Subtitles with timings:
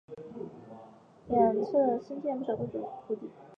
[1.27, 3.29] 两侧兴建不少贵族豪宅府邸。